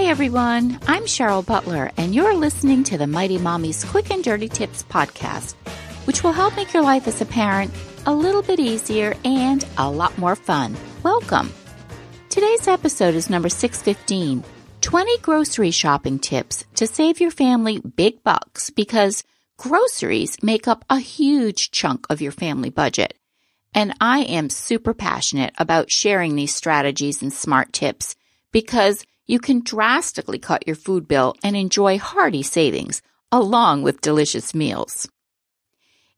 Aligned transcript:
Hi, 0.00 0.06
everyone. 0.06 0.80
I'm 0.88 1.02
Cheryl 1.02 1.44
Butler, 1.44 1.90
and 1.98 2.14
you're 2.14 2.34
listening 2.34 2.84
to 2.84 2.96
the 2.96 3.06
Mighty 3.06 3.36
Mommy's 3.36 3.84
Quick 3.84 4.10
and 4.10 4.24
Dirty 4.24 4.48
Tips 4.48 4.82
podcast, 4.82 5.52
which 6.06 6.24
will 6.24 6.32
help 6.32 6.56
make 6.56 6.72
your 6.72 6.82
life 6.82 7.06
as 7.06 7.20
a 7.20 7.26
parent 7.26 7.70
a 8.06 8.14
little 8.14 8.40
bit 8.40 8.58
easier 8.58 9.14
and 9.26 9.62
a 9.76 9.90
lot 9.90 10.16
more 10.16 10.36
fun. 10.36 10.74
Welcome. 11.02 11.52
Today's 12.30 12.66
episode 12.66 13.14
is 13.14 13.28
number 13.28 13.50
615 13.50 14.42
20 14.80 15.18
grocery 15.18 15.70
shopping 15.70 16.18
tips 16.18 16.64
to 16.76 16.86
save 16.86 17.20
your 17.20 17.30
family 17.30 17.78
big 17.80 18.24
bucks 18.24 18.70
because 18.70 19.22
groceries 19.58 20.42
make 20.42 20.66
up 20.66 20.82
a 20.88 20.98
huge 20.98 21.72
chunk 21.72 22.06
of 22.08 22.22
your 22.22 22.32
family 22.32 22.70
budget. 22.70 23.12
And 23.74 23.92
I 24.00 24.20
am 24.20 24.48
super 24.48 24.94
passionate 24.94 25.52
about 25.58 25.90
sharing 25.90 26.36
these 26.36 26.54
strategies 26.54 27.20
and 27.20 27.30
smart 27.30 27.74
tips 27.74 28.16
because 28.50 29.04
you 29.30 29.38
can 29.38 29.62
drastically 29.62 30.40
cut 30.40 30.66
your 30.66 30.74
food 30.74 31.06
bill 31.06 31.36
and 31.44 31.54
enjoy 31.56 31.98
hearty 31.98 32.42
savings 32.42 33.00
along 33.30 33.82
with 33.82 34.00
delicious 34.00 34.54
meals. 34.54 35.08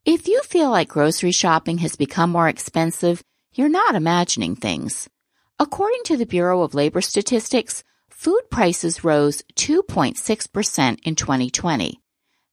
If 0.07 0.27
you 0.27 0.41
feel 0.43 0.71
like 0.71 0.89
grocery 0.89 1.31
shopping 1.31 1.79
has 1.79 1.95
become 1.95 2.31
more 2.31 2.49
expensive, 2.49 3.23
you're 3.53 3.69
not 3.69 3.95
imagining 3.95 4.57
things. 4.57 5.11
According 5.59 6.05
to 6.05 6.17
the 6.17 6.25
Bureau 6.25 6.63
of 6.63 6.75
Labor 6.75 7.03
Statistics, 7.03 7.85
food 8.09 8.43
prices 8.51 9.05
rose 9.05 9.43
2.6% 9.57 10.99
in 11.05 11.15
2020. 11.15 12.01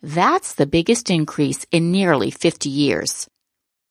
That's 0.02 0.56
the 0.56 0.68
biggest 0.68 1.10
increase 1.10 1.66
in 1.72 1.94
nearly 1.94 2.32
50 2.32 2.70
years. 2.70 3.30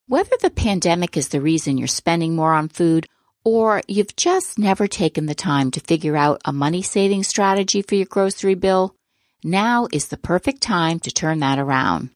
Whether 0.07 0.37
the 0.41 0.51
pandemic 0.51 1.17
is 1.17 1.29
the 1.29 1.41
reason 1.41 1.79
you're 1.79 1.89
spending 1.89 2.37
more 2.37 2.53
on 2.53 2.69
food 2.69 3.07
or 3.49 3.83
you've 3.89 4.15
just 4.15 4.59
never 4.59 4.87
taken 4.87 5.25
the 5.25 5.35
time 5.35 5.71
to 5.71 5.81
figure 5.81 6.17
out 6.17 6.43
a 6.45 6.53
money 6.53 6.83
saving 6.83 7.23
strategy 7.23 7.81
for 7.81 7.95
your 7.95 8.07
grocery 8.07 8.55
bill, 8.55 8.95
now 9.43 9.89
is 9.91 10.09
the 10.09 10.19
perfect 10.19 10.61
time 10.61 11.01
to 11.01 11.11
turn 11.11 11.39
that 11.39 11.59
around. 11.59 12.11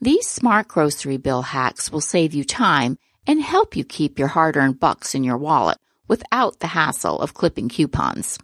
These 0.00 0.28
smart 0.28 0.68
grocery 0.68 1.16
bill 1.16 1.40
hacks 1.40 1.90
will 1.90 2.02
save 2.02 2.34
you 2.34 2.44
time 2.44 2.98
and 3.26 3.40
help 3.40 3.76
you 3.76 3.84
keep 3.84 4.18
your 4.18 4.28
hard 4.28 4.56
earned 4.56 4.78
bucks 4.78 5.14
in 5.14 5.24
your 5.24 5.38
wallet 5.38 5.78
without 6.06 6.60
the 6.60 6.66
hassle 6.66 7.18
of 7.20 7.34
clipping 7.34 7.70
coupons. 7.70 8.38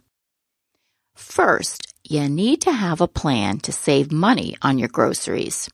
First, 1.13 1.93
you 2.03 2.27
need 2.27 2.61
to 2.61 2.71
have 2.71 3.01
a 3.01 3.07
plan 3.07 3.59
to 3.59 3.71
save 3.71 4.11
money 4.11 4.55
on 4.61 4.79
your 4.79 4.87
groceries. 4.87 5.69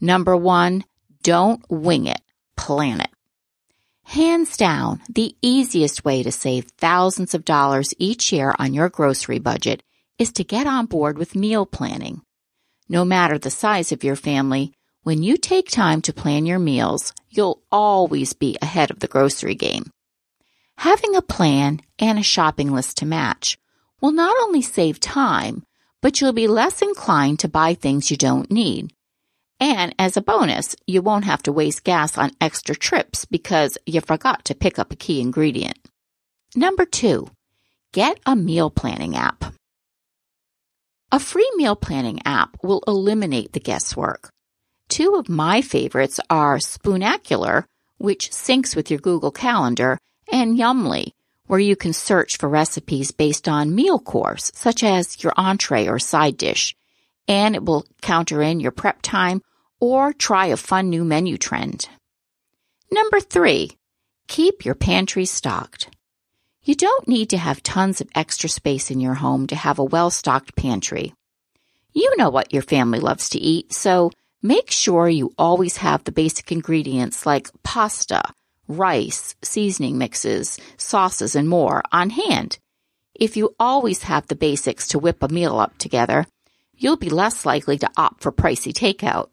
Number 0.00 0.36
one, 0.36 0.84
don't 1.22 1.64
wing 1.68 2.06
it, 2.06 2.20
plan 2.56 3.00
it. 3.00 3.10
Hands 4.10 4.56
down, 4.56 5.00
the 5.08 5.36
easiest 5.40 6.04
way 6.04 6.24
to 6.24 6.32
save 6.32 6.64
thousands 6.78 7.32
of 7.32 7.44
dollars 7.44 7.94
each 7.96 8.32
year 8.32 8.52
on 8.58 8.74
your 8.74 8.88
grocery 8.88 9.38
budget 9.38 9.84
is 10.18 10.32
to 10.32 10.42
get 10.42 10.66
on 10.66 10.86
board 10.86 11.16
with 11.16 11.36
meal 11.36 11.64
planning. 11.64 12.20
No 12.88 13.04
matter 13.04 13.38
the 13.38 13.50
size 13.52 13.92
of 13.92 14.02
your 14.02 14.16
family, 14.16 14.74
when 15.04 15.22
you 15.22 15.36
take 15.36 15.70
time 15.70 16.02
to 16.02 16.12
plan 16.12 16.44
your 16.44 16.58
meals, 16.58 17.14
you'll 17.28 17.62
always 17.70 18.32
be 18.32 18.58
ahead 18.60 18.90
of 18.90 18.98
the 18.98 19.06
grocery 19.06 19.54
game. 19.54 19.84
Having 20.78 21.14
a 21.14 21.22
plan 21.22 21.78
and 22.00 22.18
a 22.18 22.24
shopping 22.24 22.72
list 22.72 22.96
to 22.96 23.06
match 23.06 23.58
will 24.00 24.10
not 24.10 24.36
only 24.42 24.62
save 24.62 24.98
time, 24.98 25.62
but 26.02 26.20
you'll 26.20 26.32
be 26.32 26.48
less 26.48 26.82
inclined 26.82 27.38
to 27.38 27.48
buy 27.48 27.74
things 27.74 28.10
you 28.10 28.16
don't 28.16 28.50
need. 28.50 28.92
And 29.60 29.94
as 29.98 30.16
a 30.16 30.22
bonus, 30.22 30.74
you 30.86 31.02
won't 31.02 31.26
have 31.26 31.42
to 31.42 31.52
waste 31.52 31.84
gas 31.84 32.16
on 32.16 32.30
extra 32.40 32.74
trips 32.74 33.26
because 33.26 33.76
you 33.84 34.00
forgot 34.00 34.46
to 34.46 34.54
pick 34.54 34.78
up 34.78 34.90
a 34.90 34.96
key 34.96 35.20
ingredient. 35.20 35.78
Number 36.56 36.86
two, 36.86 37.28
get 37.92 38.18
a 38.24 38.34
meal 38.34 38.70
planning 38.70 39.16
app. 39.16 39.54
A 41.12 41.20
free 41.20 41.50
meal 41.56 41.76
planning 41.76 42.20
app 42.24 42.56
will 42.62 42.82
eliminate 42.86 43.52
the 43.52 43.60
guesswork. 43.60 44.30
Two 44.88 45.16
of 45.16 45.28
my 45.28 45.60
favorites 45.60 46.18
are 46.30 46.56
Spoonacular, 46.56 47.64
which 47.98 48.30
syncs 48.30 48.74
with 48.74 48.90
your 48.90 48.98
Google 48.98 49.30
Calendar, 49.30 49.98
and 50.32 50.56
Yummly, 50.56 51.12
where 51.48 51.60
you 51.60 51.76
can 51.76 51.92
search 51.92 52.38
for 52.38 52.48
recipes 52.48 53.10
based 53.10 53.46
on 53.46 53.74
meal 53.74 53.98
course, 53.98 54.50
such 54.54 54.82
as 54.82 55.22
your 55.22 55.34
entree 55.36 55.86
or 55.86 55.98
side 55.98 56.36
dish, 56.36 56.74
and 57.28 57.54
it 57.54 57.64
will 57.64 57.84
counter 58.00 58.40
in 58.40 58.58
your 58.58 58.72
prep 58.72 59.02
time 59.02 59.42
or 59.80 60.12
try 60.12 60.46
a 60.46 60.56
fun 60.56 60.90
new 60.90 61.04
menu 61.04 61.36
trend. 61.36 61.88
Number 62.92 63.18
three, 63.18 63.72
keep 64.28 64.64
your 64.64 64.74
pantry 64.74 65.24
stocked. 65.24 65.88
You 66.62 66.74
don't 66.74 67.08
need 67.08 67.30
to 67.30 67.38
have 67.38 67.62
tons 67.62 68.00
of 68.00 68.10
extra 68.14 68.48
space 68.48 68.90
in 68.90 69.00
your 69.00 69.14
home 69.14 69.46
to 69.46 69.56
have 69.56 69.78
a 69.78 69.84
well 69.84 70.10
stocked 70.10 70.54
pantry. 70.54 71.14
You 71.92 72.16
know 72.16 72.30
what 72.30 72.52
your 72.52 72.62
family 72.62 73.00
loves 73.00 73.30
to 73.30 73.38
eat, 73.38 73.72
so 73.72 74.10
make 74.42 74.70
sure 74.70 75.08
you 75.08 75.32
always 75.38 75.78
have 75.78 76.04
the 76.04 76.12
basic 76.12 76.52
ingredients 76.52 77.26
like 77.26 77.48
pasta, 77.62 78.22
rice, 78.68 79.34
seasoning 79.42 79.98
mixes, 79.98 80.58
sauces, 80.76 81.34
and 81.34 81.48
more 81.48 81.82
on 81.90 82.10
hand. 82.10 82.58
If 83.14 83.36
you 83.36 83.54
always 83.58 84.02
have 84.04 84.26
the 84.28 84.36
basics 84.36 84.88
to 84.88 84.98
whip 84.98 85.22
a 85.22 85.28
meal 85.28 85.58
up 85.58 85.76
together, 85.78 86.26
you'll 86.76 86.96
be 86.96 87.10
less 87.10 87.44
likely 87.44 87.78
to 87.78 87.90
opt 87.96 88.22
for 88.22 88.32
pricey 88.32 88.72
takeout. 88.72 89.28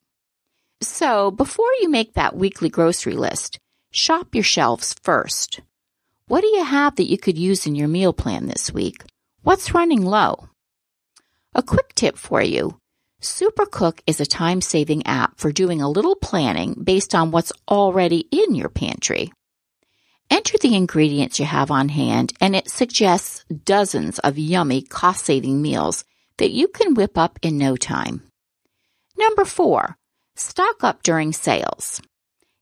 So 0.82 1.32
before 1.32 1.72
you 1.82 1.90
make 1.90 2.14
that 2.14 2.36
weekly 2.36 2.70
grocery 2.70 3.16
list, 3.16 3.60
shop 3.92 4.36
your 4.36 4.44
shelves 4.44 4.96
first. 5.02 5.62
What 6.28 6.42
do 6.42 6.48
you 6.48 6.64
have 6.64 6.96
that 6.98 7.10
you 7.10 7.18
could 7.18 7.38
use 7.38 7.66
in 7.66 7.76
your 7.76 7.88
meal 7.88 8.14
plan 8.14 8.48
this 8.48 8.72
week? 8.72 9.04
What's 9.42 9.74
running 9.74 10.04
low? 10.04 10.50
A 11.56 11.64
quick 11.64 11.96
tip 11.96 12.18
for 12.18 12.42
you. 12.42 12.80
Supercook 13.22 14.02
is 14.06 14.20
a 14.20 14.26
time 14.26 14.62
saving 14.62 15.08
app 15.08 15.40
for 15.40 15.52
doing 15.52 15.82
a 15.82 15.90
little 15.90 16.16
planning 16.16 16.76
based 16.84 17.16
on 17.16 17.32
what's 17.32 17.54
already 17.68 18.28
in 18.32 18.54
your 18.54 18.70
pantry. 18.70 19.32
Enter 20.30 20.58
the 20.60 20.76
ingredients 20.76 21.40
you 21.40 21.46
have 21.46 21.72
on 21.72 21.90
hand 21.90 22.34
and 22.40 22.56
it 22.56 22.70
suggests 22.70 23.46
dozens 23.46 24.20
of 24.20 24.38
yummy 24.38 24.82
cost 24.82 25.26
saving 25.26 25.62
meals 25.62 26.04
that 26.38 26.52
you 26.52 26.68
can 26.68 26.94
whip 26.94 27.18
up 27.18 27.40
in 27.42 27.58
no 27.58 27.76
time. 27.76 28.22
Number 29.18 29.46
four, 29.46 29.98
stock 30.40 30.84
up 30.84 31.04
during 31.04 31.34
sales. 31.34 32.02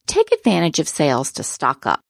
Take 0.07 0.31
advantage 0.31 0.79
of 0.79 0.87
sales 0.87 1.31
to 1.33 1.43
stock 1.43 1.85
up. 1.85 2.01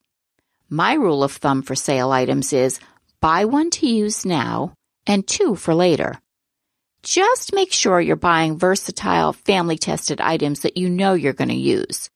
My 0.70 0.94
rule 0.94 1.24
of 1.24 1.32
thumb 1.32 1.62
for 1.62 1.76
sale 1.76 2.12
items 2.12 2.52
is 2.54 2.80
buy 3.22 3.46
one 3.46 3.70
to 3.72 3.88
use 3.88 4.26
now 4.26 4.74
and 5.08 5.26
two 5.26 5.56
for 5.56 5.74
later. 5.74 6.20
Just 7.04 7.54
make 7.54 7.72
sure 7.72 8.02
you're 8.02 8.16
buying 8.16 8.58
versatile, 8.58 9.34
family 9.34 9.78
tested 9.78 10.20
items 10.20 10.62
that 10.62 10.76
you 10.78 10.90
know 10.90 11.14
you're 11.14 11.34
going 11.34 11.50
to 11.50 11.56
use. 11.56 12.10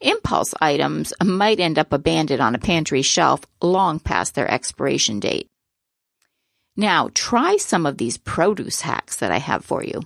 Impulse 0.00 0.54
items 0.60 1.12
might 1.22 1.60
end 1.60 1.78
up 1.78 1.92
abandoned 1.92 2.40
on 2.40 2.54
a 2.54 2.58
pantry 2.58 3.02
shelf 3.02 3.42
long 3.62 4.00
past 4.00 4.34
their 4.34 4.50
expiration 4.50 5.20
date. 5.20 5.48
Now, 6.76 7.10
try 7.14 7.56
some 7.56 7.86
of 7.86 7.96
these 7.96 8.18
produce 8.18 8.80
hacks 8.80 9.16
that 9.16 9.30
I 9.30 9.38
have 9.38 9.64
for 9.64 9.84
you. 9.84 10.02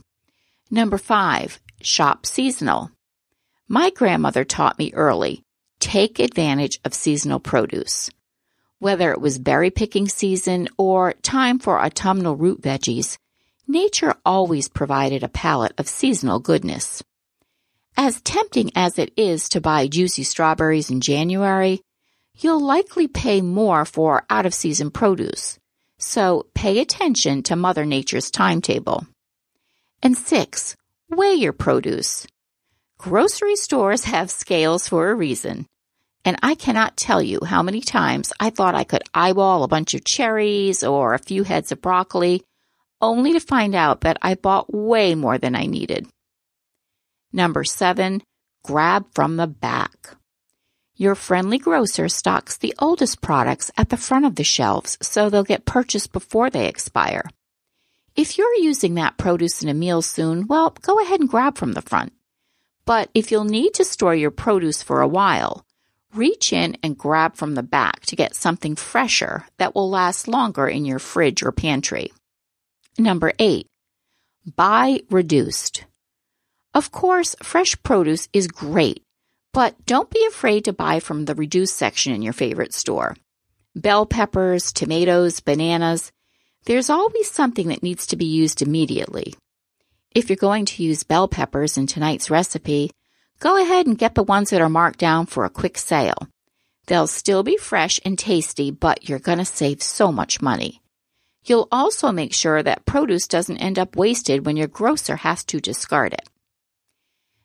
Number 0.70 0.98
five, 0.98 1.58
shop 1.80 2.26
seasonal. 2.26 2.90
My 3.68 3.90
grandmother 3.90 4.44
taught 4.44 4.78
me 4.78 4.92
early 4.94 5.42
take 5.80 6.18
advantage 6.18 6.80
of 6.84 6.94
seasonal 6.94 7.40
produce. 7.40 8.10
Whether 8.78 9.12
it 9.12 9.20
was 9.20 9.38
berry 9.38 9.70
picking 9.70 10.08
season 10.08 10.68
or 10.76 11.12
time 11.22 11.58
for 11.58 11.80
autumnal 11.80 12.36
root 12.36 12.62
veggies, 12.62 13.18
nature 13.66 14.14
always 14.24 14.68
provided 14.68 15.22
a 15.22 15.28
palette 15.28 15.74
of 15.78 15.88
seasonal 15.88 16.38
goodness. 16.40 17.02
As 17.96 18.20
tempting 18.20 18.70
as 18.76 18.98
it 18.98 19.12
is 19.16 19.48
to 19.50 19.60
buy 19.60 19.88
juicy 19.88 20.22
strawberries 20.22 20.90
in 20.90 21.00
January, 21.00 21.80
you'll 22.36 22.60
likely 22.60 23.08
pay 23.08 23.40
more 23.40 23.84
for 23.84 24.24
out 24.30 24.46
of 24.46 24.54
season 24.54 24.90
produce. 24.90 25.58
So 25.98 26.46
pay 26.54 26.78
attention 26.78 27.42
to 27.44 27.56
Mother 27.56 27.84
Nature's 27.84 28.30
timetable. 28.30 29.04
And 30.00 30.16
six, 30.16 30.76
weigh 31.10 31.34
your 31.34 31.52
produce. 31.52 32.26
Grocery 32.98 33.56
stores 33.56 34.04
have 34.04 34.30
scales 34.30 34.88
for 34.88 35.10
a 35.10 35.14
reason. 35.14 35.66
And 36.24 36.36
I 36.42 36.54
cannot 36.54 36.96
tell 36.96 37.22
you 37.22 37.40
how 37.44 37.62
many 37.62 37.80
times 37.80 38.32
I 38.38 38.50
thought 38.50 38.74
I 38.74 38.84
could 38.84 39.02
eyeball 39.14 39.62
a 39.62 39.68
bunch 39.68 39.94
of 39.94 40.04
cherries 40.04 40.82
or 40.82 41.14
a 41.14 41.18
few 41.18 41.44
heads 41.44 41.72
of 41.72 41.80
broccoli 41.80 42.42
only 43.00 43.32
to 43.32 43.40
find 43.40 43.74
out 43.74 44.00
that 44.02 44.18
I 44.20 44.34
bought 44.34 44.74
way 44.74 45.14
more 45.14 45.38
than 45.38 45.54
I 45.54 45.66
needed. 45.66 46.06
Number 47.32 47.62
seven, 47.64 48.22
grab 48.64 49.06
from 49.14 49.36
the 49.36 49.46
back. 49.46 50.16
Your 50.96 51.14
friendly 51.14 51.58
grocer 51.58 52.08
stocks 52.08 52.56
the 52.56 52.74
oldest 52.80 53.20
products 53.20 53.70
at 53.76 53.88
the 53.88 53.96
front 53.96 54.26
of 54.26 54.34
the 54.34 54.44
shelves 54.44 54.98
so 55.00 55.30
they'll 55.30 55.44
get 55.44 55.64
purchased 55.64 56.12
before 56.12 56.50
they 56.50 56.66
expire. 56.66 57.30
If 58.18 58.36
you're 58.36 58.56
using 58.56 58.94
that 58.94 59.16
produce 59.16 59.62
in 59.62 59.68
a 59.68 59.74
meal 59.74 60.02
soon, 60.02 60.48
well, 60.48 60.70
go 60.82 61.00
ahead 61.00 61.20
and 61.20 61.28
grab 61.28 61.56
from 61.56 61.74
the 61.74 61.82
front. 61.82 62.12
But 62.84 63.10
if 63.14 63.30
you'll 63.30 63.44
need 63.44 63.74
to 63.74 63.84
store 63.84 64.12
your 64.12 64.32
produce 64.32 64.82
for 64.82 65.00
a 65.00 65.06
while, 65.06 65.64
reach 66.12 66.52
in 66.52 66.76
and 66.82 66.98
grab 66.98 67.36
from 67.36 67.54
the 67.54 67.62
back 67.62 68.06
to 68.06 68.16
get 68.16 68.34
something 68.34 68.74
fresher 68.74 69.46
that 69.58 69.72
will 69.72 69.88
last 69.88 70.26
longer 70.26 70.66
in 70.66 70.84
your 70.84 70.98
fridge 70.98 71.44
or 71.44 71.52
pantry. 71.52 72.12
Number 72.98 73.34
eight, 73.38 73.68
buy 74.44 75.02
reduced. 75.10 75.84
Of 76.74 76.90
course, 76.90 77.36
fresh 77.40 77.80
produce 77.84 78.28
is 78.32 78.48
great, 78.48 79.00
but 79.52 79.76
don't 79.86 80.10
be 80.10 80.26
afraid 80.26 80.64
to 80.64 80.72
buy 80.72 80.98
from 80.98 81.26
the 81.26 81.36
reduced 81.36 81.76
section 81.76 82.12
in 82.12 82.22
your 82.22 82.32
favorite 82.32 82.74
store. 82.74 83.14
Bell 83.76 84.06
peppers, 84.06 84.72
tomatoes, 84.72 85.38
bananas, 85.38 86.10
there's 86.68 86.90
always 86.90 87.30
something 87.30 87.68
that 87.68 87.82
needs 87.82 88.08
to 88.08 88.16
be 88.16 88.26
used 88.26 88.60
immediately. 88.60 89.32
If 90.14 90.28
you're 90.28 90.36
going 90.36 90.66
to 90.66 90.82
use 90.82 91.02
bell 91.02 91.26
peppers 91.26 91.78
in 91.78 91.86
tonight's 91.86 92.28
recipe, 92.28 92.90
go 93.40 93.56
ahead 93.56 93.86
and 93.86 93.96
get 93.96 94.14
the 94.14 94.22
ones 94.22 94.50
that 94.50 94.60
are 94.60 94.68
marked 94.68 94.98
down 94.98 95.24
for 95.24 95.46
a 95.46 95.50
quick 95.50 95.78
sale. 95.78 96.28
They'll 96.86 97.06
still 97.06 97.42
be 97.42 97.56
fresh 97.56 97.98
and 98.04 98.18
tasty, 98.18 98.70
but 98.70 99.08
you're 99.08 99.18
going 99.18 99.38
to 99.38 99.46
save 99.46 99.82
so 99.82 100.12
much 100.12 100.42
money. 100.42 100.82
You'll 101.42 101.68
also 101.72 102.12
make 102.12 102.34
sure 102.34 102.62
that 102.62 102.84
produce 102.84 103.28
doesn't 103.28 103.56
end 103.56 103.78
up 103.78 103.96
wasted 103.96 104.44
when 104.44 104.58
your 104.58 104.68
grocer 104.68 105.16
has 105.16 105.44
to 105.44 105.60
discard 105.60 106.12
it. 106.12 106.28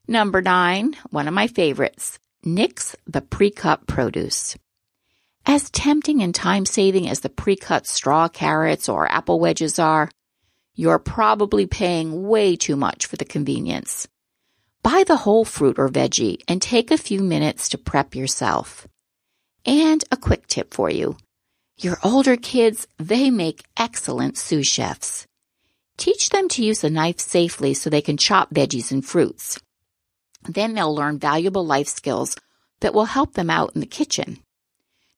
Number 0.05 0.41
nine, 0.41 0.97
one 1.11 1.29
of 1.29 1.33
my 1.33 1.47
favorites, 1.47 2.19
nix 2.43 2.93
the 3.07 3.21
pre-cut 3.21 3.87
produce. 3.87 4.57
As 5.45 5.69
tempting 5.69 6.23
and 6.23 6.33
time 6.33 6.65
saving 6.65 7.09
as 7.09 7.19
the 7.19 7.29
pre-cut 7.29 7.85
straw 7.85 8.29
carrots 8.29 8.87
or 8.87 9.11
apple 9.11 9.39
wedges 9.39 9.77
are, 9.77 10.09
you're 10.73 10.99
probably 10.99 11.67
paying 11.67 12.27
way 12.27 12.55
too 12.55 12.75
much 12.75 13.05
for 13.05 13.17
the 13.17 13.25
convenience. 13.25 14.07
Buy 14.81 15.03
the 15.05 15.17
whole 15.17 15.45
fruit 15.45 15.77
or 15.77 15.89
veggie 15.89 16.41
and 16.47 16.61
take 16.61 16.91
a 16.91 16.97
few 16.97 17.21
minutes 17.21 17.69
to 17.69 17.77
prep 17.77 18.15
yourself. 18.15 18.87
And 19.65 20.03
a 20.11 20.17
quick 20.17 20.47
tip 20.47 20.73
for 20.73 20.89
you. 20.89 21.17
Your 21.77 21.97
older 22.03 22.37
kids, 22.37 22.87
they 22.97 23.29
make 23.29 23.65
excellent 23.77 24.37
sous 24.37 24.67
chefs. 24.67 25.27
Teach 25.97 26.29
them 26.29 26.47
to 26.49 26.63
use 26.63 26.83
a 26.83 26.89
knife 26.89 27.19
safely 27.19 27.73
so 27.73 27.89
they 27.89 28.01
can 28.01 28.17
chop 28.17 28.53
veggies 28.53 28.91
and 28.91 29.05
fruits. 29.05 29.59
Then 30.47 30.73
they'll 30.73 30.95
learn 30.95 31.19
valuable 31.19 31.65
life 31.65 31.87
skills 31.87 32.35
that 32.79 32.93
will 32.93 33.05
help 33.05 33.33
them 33.33 33.49
out 33.49 33.71
in 33.75 33.81
the 33.81 33.87
kitchen. 33.87 34.39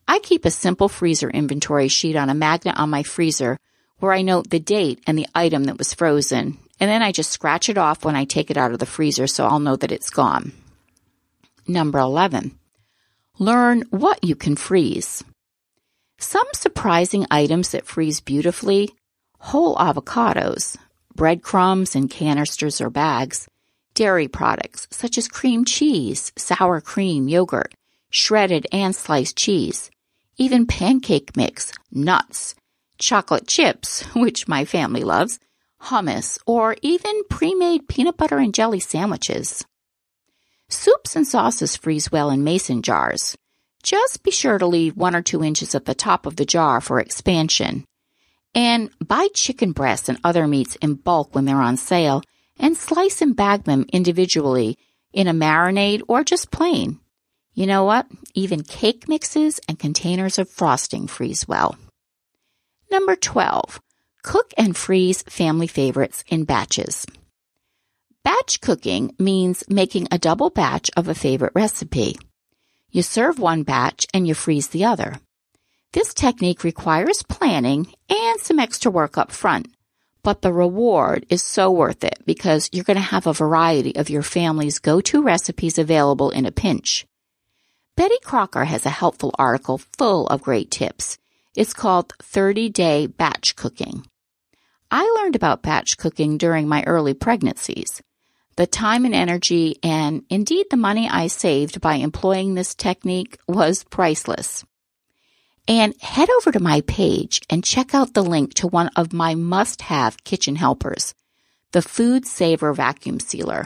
I 0.07 0.19
keep 0.19 0.45
a 0.45 0.51
simple 0.51 0.89
freezer 0.89 1.31
inventory 1.31 1.89
sheet 1.89 2.17
on 2.17 2.29
a 2.29 2.35
magnet 2.35 2.77
on 2.77 2.91
my 2.91 3.03
freezer 3.03 3.59
where 3.99 4.13
I 4.13 4.23
note 4.23 4.51
the 4.51 4.61
date 4.61 5.01
and 5.07 5.17
the 5.17 5.27
item 5.35 5.65
that 5.65 5.79
was 5.79 5.95
frozen, 5.95 6.59
and 6.79 6.91
then 6.91 7.03
I 7.03 7.13
just 7.13 7.31
scratch 7.31 7.69
it 7.69 7.79
off 7.79 8.05
when 8.05 8.17
I 8.17 8.25
take 8.25 8.51
it 8.51 8.57
out 8.57 8.73
of 8.73 8.79
the 8.79 8.87
freezer 8.87 9.27
so 9.27 9.47
I'll 9.47 9.59
know 9.59 9.77
that 9.77 9.93
it's 9.93 10.11
gone. 10.11 10.53
Number 11.71 12.01
11. 12.01 12.59
Learn 13.39 13.85
what 13.91 14.25
you 14.25 14.35
can 14.35 14.57
freeze. 14.57 15.23
Some 16.19 16.49
surprising 16.53 17.27
items 17.31 17.71
that 17.71 17.87
freeze 17.87 18.21
beautifully 18.21 18.91
whole 19.39 19.77
avocados, 19.77 20.77
breadcrumbs 21.15 21.95
in 21.95 22.09
canisters 22.09 22.81
or 22.81 22.91
bags, 22.91 23.47
dairy 23.95 24.27
products 24.27 24.89
such 24.91 25.17
as 25.17 25.29
cream 25.29 25.65
cheese, 25.65 26.33
sour 26.37 26.81
cream, 26.81 27.29
yogurt, 27.29 27.73
shredded 28.11 28.67
and 28.73 28.95
sliced 28.95 29.37
cheese, 29.37 29.93
even 30.39 30.67
pancake 30.67 31.37
mix, 31.37 31.73
nuts, 31.93 32.57
chocolate 32.99 33.47
chips, 33.47 34.03
which 34.17 34.49
my 34.49 34.65
family 34.65 35.05
loves, 35.05 35.39
hummus, 35.81 36.37
or 36.47 36.77
even 36.83 37.23
pre 37.31 37.55
made 37.55 37.87
peanut 37.87 38.17
butter 38.17 38.39
and 38.39 38.53
jelly 38.53 38.81
sandwiches. 38.81 39.65
Soups 40.73 41.17
and 41.17 41.27
sauces 41.27 41.77
freeze 41.77 42.13
well 42.13 42.31
in 42.31 42.45
mason 42.45 42.83
jars. 42.83 43.37
Just 43.83 44.23
be 44.23 44.31
sure 44.31 44.57
to 44.57 44.67
leave 44.67 44.97
one 44.97 45.17
or 45.17 45.23
two 45.23 45.43
inches 45.43 45.75
at 45.75 45.85
the 45.85 45.95
top 45.95 46.27
of 46.27 46.37
the 46.37 46.45
jar 46.45 46.81
for 46.81 47.01
expansion. 47.01 47.85
And 48.55 48.91
buy 49.05 49.29
chicken 49.35 49.73
breasts 49.73 50.09
and 50.09 50.19
other 50.23 50.47
meats 50.47 50.77
in 50.77 50.95
bulk 50.95 51.35
when 51.35 51.45
they're 51.45 51.61
on 51.61 51.77
sale 51.77 52.23
and 52.59 52.77
slice 52.77 53.21
and 53.21 53.35
bag 53.35 53.65
them 53.65 53.87
individually 53.93 54.79
in 55.13 55.27
a 55.27 55.33
marinade 55.33 56.03
or 56.07 56.23
just 56.23 56.53
plain. 56.53 57.01
You 57.55 57.67
know 57.67 57.85
what? 57.85 58.07
Even 58.35 58.63
cake 58.63 59.09
mixes 59.09 59.61
and 59.69 59.79
containers 59.79 60.39
of 60.39 60.49
frosting 60.49 61.09
freeze 61.09 61.49
well. 61.49 61.77
Number 62.93 63.17
12. 63.17 63.81
Cook 64.23 64.53
and 64.57 64.77
freeze 64.77 65.23
family 65.23 65.67
favorites 65.67 66.23
in 66.29 66.45
batches. 66.45 67.07
Batch 68.23 68.61
cooking 68.61 69.15
means 69.19 69.65
making 69.69 70.09
a 70.11 70.19
double 70.19 70.51
batch 70.51 70.91
of 70.97 71.09
a 71.09 71.15
favorite 71.15 71.53
recipe. 71.55 72.19
You 72.91 73.03
serve 73.03 73.39
one 73.39 73.63
batch 73.63 74.07
and 74.13 74.29
you 74.29 74.35
freeze 74.35 74.69
the 74.69 74.85
other. 74.85 75.17
This 75.93 76.13
technique 76.13 76.63
requires 76.63 77.23
planning 77.23 77.93
and 78.09 78.41
some 78.41 78.61
extra 78.61 78.91
work 78.91 79.17
up 79.17 79.33
front, 79.33 79.69
but 80.23 80.43
the 80.43 80.53
reward 80.53 81.25
is 81.31 81.43
so 81.43 81.71
worth 81.71 82.05
it 82.05 82.19
because 82.27 82.69
you're 82.73 82.85
going 82.85 82.97
to 82.97 83.03
have 83.03 83.27
a 83.27 83.33
variety 83.33 83.97
of 83.97 84.11
your 84.11 84.23
family's 84.23 84.79
go-to 84.79 85.23
recipes 85.23 85.79
available 85.79 86.31
in 86.31 86.45
a 86.45 86.53
pinch. 86.53 87.07
Betty 87.97 88.19
Crocker 88.23 88.65
has 88.65 88.85
a 88.85 88.91
helpful 88.91 89.35
article 89.39 89.79
full 89.97 90.27
of 90.27 90.43
great 90.43 90.71
tips. 90.71 91.19
It's 91.57 91.73
called 91.73 92.13
30 92.23 92.69
Day 92.69 93.07
Batch 93.07 93.57
Cooking. 93.57 94.07
I 94.91 95.05
learned 95.21 95.37
about 95.37 95.63
batch 95.63 95.97
cooking 95.97 96.37
during 96.37 96.69
my 96.69 96.83
early 96.87 97.15
pregnancies. 97.15 98.03
The 98.61 98.67
time 98.67 99.07
and 99.07 99.15
energy 99.15 99.79
and 99.83 100.23
indeed 100.29 100.67
the 100.71 100.77
money 100.77 101.09
I 101.09 101.29
saved 101.29 101.81
by 101.81 101.95
employing 101.95 102.53
this 102.53 102.75
technique 102.75 103.39
was 103.49 103.85
priceless. 103.85 104.67
And 105.67 105.95
head 106.03 106.29
over 106.29 106.53
to 106.53 106.61
my 106.61 106.83
page 106.83 107.41
and 107.49 107.65
check 107.65 107.95
out 107.95 108.13
the 108.13 108.23
link 108.23 108.53
to 108.57 108.67
one 108.67 108.91
of 108.97 109.15
my 109.15 109.35
must 109.35 109.81
have 109.81 110.25
kitchen 110.25 110.57
helpers, 110.57 111.15
the 111.73 111.81
Food 111.81 112.27
Saver 112.27 112.75
Vacuum 112.75 113.19
Sealer. 113.19 113.65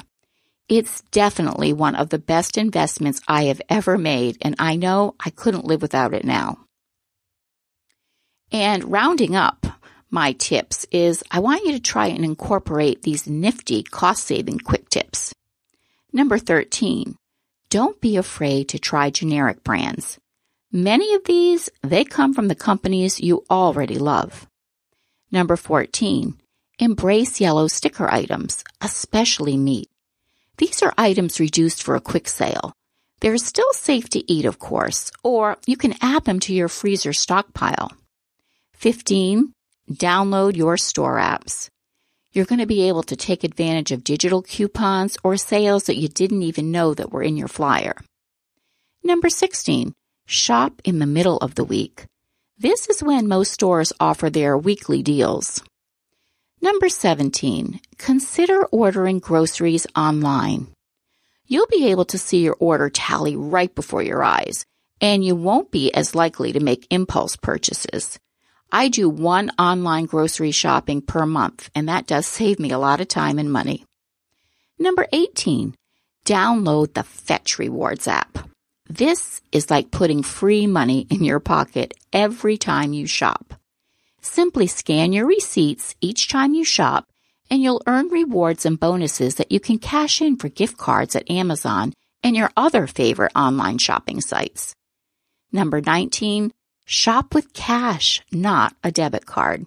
It's 0.69 1.01
definitely 1.11 1.73
one 1.73 1.97
of 1.97 2.11
the 2.11 2.21
best 2.21 2.57
investments 2.57 3.21
I 3.27 3.47
have 3.47 3.61
ever 3.69 3.99
made, 3.99 4.39
and 4.43 4.55
I 4.61 4.77
know 4.77 5.17
I 5.19 5.31
couldn't 5.31 5.67
live 5.67 5.83
without 5.83 6.15
it 6.15 6.25
now. 6.25 6.59
And 8.53 8.93
rounding 8.93 9.35
up, 9.35 9.67
my 10.15 10.31
tips 10.31 10.87
is 10.93 11.25
I 11.33 11.41
want 11.41 11.65
you 11.65 11.73
to 11.73 11.81
try 11.81 12.07
and 12.07 12.25
incorporate 12.25 13.03
these 13.03 13.27
nifty 13.27 13.83
cost 13.83 14.25
saving 14.25 14.61
quick 14.61 14.84
tips. 14.95 15.35
Number 16.13 16.39
13, 16.39 17.17
don't 17.69 18.01
be 18.01 18.17
afraid 18.17 18.69
to 18.69 18.79
try 18.79 19.11
generic 19.11 19.65
brands. 19.65 20.19
Many 20.71 21.15
of 21.15 21.25
these, 21.25 21.69
they 21.83 22.05
come 22.05 22.33
from 22.33 22.47
the 22.47 22.55
companies 22.69 23.19
you 23.19 23.45
already 23.51 23.99
love. 23.99 24.47
Number 25.33 25.57
14, 25.57 26.39
embrace 26.79 27.41
yellow 27.41 27.67
sticker 27.67 28.09
items, 28.09 28.63
especially 28.81 29.57
meat. 29.57 29.91
These 30.59 30.81
are 30.85 30.95
items 30.97 31.41
reduced 31.41 31.83
for 31.83 31.97
a 31.97 32.07
quick 32.13 32.29
sale. 32.29 32.73
They're 33.21 33.39
still 33.39 33.73
safe 33.73 34.09
to 34.11 34.33
eat, 34.33 34.45
of 34.45 34.61
course, 34.61 35.11
or 35.25 35.59
you 35.67 35.77
can 35.77 35.95
add 36.01 36.25
them 36.25 36.39
to 36.41 36.55
your 36.55 36.69
freezer 36.69 37.13
stockpile. 37.13 37.91
15. 38.75 39.53
Download 39.91 40.55
your 40.57 40.77
store 40.77 41.19
apps. 41.19 41.69
You're 42.35 42.47
going 42.47 42.59
to 42.59 42.67
be 42.67 42.89
able 42.89 43.05
to 43.05 43.15
take 43.15 43.45
advantage 43.45 43.93
of 43.93 44.03
digital 44.03 44.43
coupons 44.43 45.17
or 45.23 45.37
sales 45.37 45.85
that 45.85 45.99
you 45.99 46.09
didn't 46.09 46.43
even 46.43 46.73
know 46.73 46.93
that 46.93 47.13
were 47.13 47.23
in 47.23 47.37
your 47.37 47.47
flyer. 47.47 47.95
Number 49.05 49.29
16. 49.29 49.95
Shop 50.27 50.83
in 50.83 50.99
the 50.99 51.07
middle 51.07 51.37
of 51.37 51.55
the 51.55 51.63
week. 51.63 52.07
This 52.59 52.89
is 52.89 53.05
when 53.05 53.29
most 53.29 53.53
stores 53.53 53.93
offer 54.01 54.31
their 54.31 54.59
weekly 54.59 55.01
deals. 55.01 55.63
Number 56.61 56.89
17. 56.89 57.79
Consider 57.99 58.65
ordering 58.65 59.21
groceries 59.21 59.87
online. 59.95 60.67
You'll 61.47 61.69
be 61.69 61.87
able 61.93 62.07
to 62.07 62.19
see 62.19 62.43
your 62.43 62.57
order 62.59 62.91
tally 62.91 63.37
right 63.37 63.73
before 63.73 64.03
your 64.03 64.25
eyes, 64.25 64.67
and 65.01 65.25
you 65.25 65.37
won't 65.37 65.71
be 65.71 65.95
as 65.95 66.17
likely 66.17 66.53
to 66.53 66.59
make 66.59 66.89
impulse 66.91 67.37
purchases. 67.37 68.19
I 68.73 68.89
do 68.89 69.09
one 69.09 69.51
online 69.59 70.07
grocery 70.07 70.51
shopping 70.51 71.03
per 71.03 71.27
month, 71.27 71.71
and 71.75 71.89
that 71.89 72.07
does 72.07 72.27
save 72.27 72.59
me 72.59 72.71
a 72.71 72.79
lot 72.79 73.01
of 73.01 73.09
time 73.09 73.39
and 73.39 73.53
money. 73.53 73.85
Number 74.79 75.07
18, 75.13 75.75
download 76.25 76.95
the 76.95 77.05
Fetch 77.05 77.59
Rewards 77.59 78.09
app. 78.09 78.39
This 78.89 79.41
is 79.53 79.71
like 79.71 79.91
putting 79.91 80.23
free 80.23 80.67
money 80.67 81.07
in 81.11 81.25
your 81.25 81.41
pocket 81.41 81.95
every 82.13 82.59
time 82.59 82.93
you 82.93 83.07
shop. 83.07 83.55
Simply 84.21 84.67
scan 84.67 85.13
your 85.13 85.27
receipts 85.27 85.95
each 86.01 86.29
time 86.29 86.55
you 86.55 86.65
shop 86.65 87.07
and 87.51 87.63
you'll 87.63 87.83
earn 87.87 88.09
rewards 88.09 88.67
and 88.67 88.81
bonuses 88.81 89.37
that 89.37 89.53
you 89.53 89.61
can 89.61 89.79
cash 89.79 90.21
in 90.21 90.37
for 90.37 90.49
gift 90.49 90.77
cards 90.77 91.15
at 91.15 91.31
Amazon 91.31 91.93
and 92.23 92.35
your 92.35 92.51
other 92.57 92.87
favorite 92.87 93.33
online 93.37 93.79
shopping 93.79 94.21
sites. 94.21 94.75
Number 95.53 95.81
19, 95.81 96.53
shop 96.85 97.35
with 97.35 97.53
cash, 97.53 98.23
not 98.33 98.75
a 98.83 98.91
debit 98.91 99.27
card. 99.27 99.67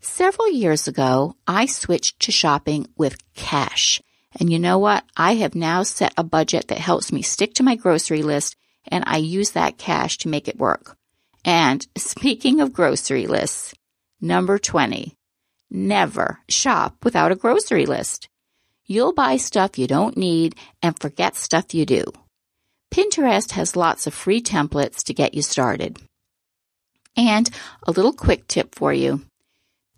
Several 0.00 0.50
years 0.50 0.86
ago, 0.86 1.34
I 1.46 1.66
switched 1.66 2.20
to 2.20 2.32
shopping 2.32 2.86
with 2.96 3.16
cash. 3.34 4.00
And 4.38 4.52
you 4.52 4.58
know 4.58 4.78
what? 4.78 5.04
I 5.16 5.34
have 5.36 5.54
now 5.54 5.82
set 5.82 6.12
a 6.16 6.22
budget 6.22 6.68
that 6.68 6.78
helps 6.78 7.12
me 7.12 7.22
stick 7.22 7.54
to 7.54 7.62
my 7.62 7.74
grocery 7.74 8.22
list 8.22 8.56
and 8.86 9.04
I 9.06 9.18
use 9.18 9.50
that 9.52 9.78
cash 9.78 10.18
to 10.18 10.28
make 10.28 10.48
it 10.48 10.58
work. 10.58 10.96
And 11.44 11.86
speaking 11.96 12.60
of 12.60 12.72
grocery 12.72 13.26
lists, 13.26 13.74
number 14.20 14.58
20, 14.58 15.16
never 15.70 16.40
shop 16.48 17.04
without 17.04 17.32
a 17.32 17.36
grocery 17.36 17.86
list. 17.86 18.28
You'll 18.86 19.12
buy 19.12 19.36
stuff 19.36 19.78
you 19.78 19.86
don't 19.86 20.16
need 20.16 20.54
and 20.82 20.98
forget 20.98 21.36
stuff 21.36 21.74
you 21.74 21.84
do. 21.84 22.04
Pinterest 22.90 23.52
has 23.52 23.76
lots 23.76 24.06
of 24.06 24.14
free 24.14 24.40
templates 24.40 25.02
to 25.04 25.14
get 25.14 25.34
you 25.34 25.42
started. 25.42 25.98
And 27.18 27.50
a 27.82 27.90
little 27.90 28.12
quick 28.12 28.46
tip 28.46 28.76
for 28.76 28.92
you. 28.92 29.22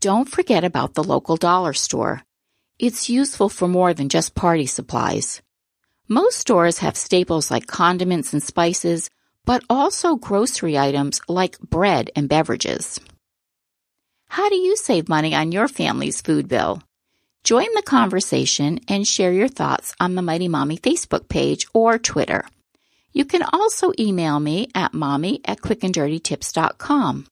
Don't 0.00 0.26
forget 0.26 0.64
about 0.64 0.94
the 0.94 1.04
local 1.04 1.36
dollar 1.36 1.74
store. 1.74 2.22
It's 2.78 3.10
useful 3.10 3.50
for 3.50 3.68
more 3.68 3.92
than 3.92 4.08
just 4.08 4.34
party 4.34 4.64
supplies. 4.64 5.42
Most 6.08 6.38
stores 6.38 6.78
have 6.78 6.96
staples 6.96 7.50
like 7.50 7.66
condiments 7.66 8.32
and 8.32 8.42
spices, 8.42 9.10
but 9.44 9.62
also 9.68 10.16
grocery 10.16 10.78
items 10.78 11.20
like 11.28 11.60
bread 11.60 12.10
and 12.16 12.26
beverages. 12.26 12.98
How 14.28 14.48
do 14.48 14.56
you 14.56 14.74
save 14.76 15.10
money 15.10 15.34
on 15.34 15.52
your 15.52 15.68
family's 15.68 16.22
food 16.22 16.48
bill? 16.48 16.82
Join 17.44 17.66
the 17.74 17.82
conversation 17.82 18.80
and 18.88 19.06
share 19.06 19.32
your 19.32 19.48
thoughts 19.48 19.94
on 20.00 20.14
the 20.14 20.22
Mighty 20.22 20.48
Mommy 20.48 20.78
Facebook 20.78 21.28
page 21.28 21.66
or 21.74 21.98
Twitter. 21.98 22.46
You 23.12 23.24
can 23.24 23.42
also 23.42 23.92
email 23.98 24.38
me 24.38 24.68
at 24.74 24.94
mommy 24.94 25.40
at 25.44 25.60
quickanddirtytips.com. 25.60 27.26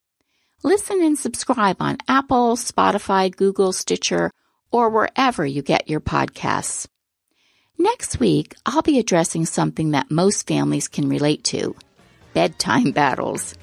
Listen 0.61 1.01
and 1.01 1.17
subscribe 1.17 1.77
on 1.79 1.97
Apple, 2.07 2.57
Spotify, 2.57 3.33
Google, 3.33 3.71
Stitcher, 3.71 4.31
or 4.71 4.89
wherever 4.89 5.45
you 5.45 5.61
get 5.61 5.89
your 5.89 6.01
podcasts. 6.01 6.87
Next 7.77 8.19
week, 8.19 8.55
I'll 8.65 8.81
be 8.81 8.99
addressing 8.99 9.45
something 9.45 9.91
that 9.91 10.11
most 10.11 10.47
families 10.47 10.89
can 10.89 11.07
relate 11.07 11.45
to 11.45 11.75
bedtime 12.33 12.91
battles. 12.91 13.55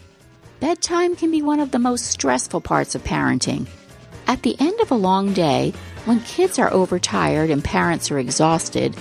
Bedtime 0.58 1.16
can 1.16 1.30
be 1.30 1.42
one 1.42 1.60
of 1.60 1.70
the 1.70 1.78
most 1.78 2.06
stressful 2.06 2.62
parts 2.62 2.94
of 2.94 3.04
parenting. 3.04 3.66
At 4.26 4.42
the 4.42 4.56
end 4.58 4.80
of 4.80 4.90
a 4.90 4.96
long 4.96 5.34
day, 5.34 5.74
when 6.06 6.20
kids 6.20 6.58
are 6.58 6.72
overtired 6.72 7.50
and 7.50 7.62
parents 7.62 8.10
are 8.10 8.18
exhausted, 8.18 8.96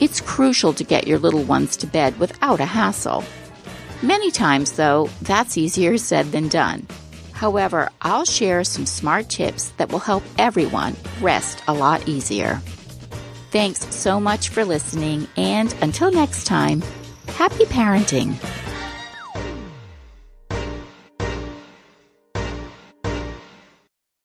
it's 0.00 0.20
crucial 0.20 0.72
to 0.74 0.84
get 0.84 1.06
your 1.06 1.18
little 1.18 1.42
ones 1.42 1.76
to 1.78 1.86
bed 1.86 2.18
without 2.18 2.60
a 2.60 2.64
hassle. 2.64 3.24
Many 4.02 4.30
times, 4.30 4.72
though, 4.72 5.10
that's 5.22 5.58
easier 5.58 5.98
said 5.98 6.32
than 6.32 6.48
done. 6.48 6.86
However, 7.32 7.90
I'll 8.02 8.24
share 8.24 8.64
some 8.64 8.86
smart 8.86 9.28
tips 9.28 9.70
that 9.78 9.90
will 9.90 9.98
help 9.98 10.22
everyone 10.38 10.96
rest 11.20 11.62
a 11.68 11.74
lot 11.74 12.08
easier. 12.08 12.56
Thanks 13.50 13.80
so 13.94 14.20
much 14.20 14.50
for 14.50 14.64
listening, 14.64 15.26
and 15.36 15.74
until 15.80 16.12
next 16.12 16.44
time, 16.44 16.82
happy 17.28 17.64
parenting. 17.64 18.34